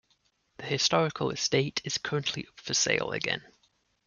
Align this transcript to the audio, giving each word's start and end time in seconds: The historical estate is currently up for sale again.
The 0.57 0.65
historical 0.65 1.29
estate 1.29 1.79
is 1.83 1.99
currently 1.99 2.47
up 2.47 2.59
for 2.59 2.73
sale 2.73 3.11
again. 3.11 3.43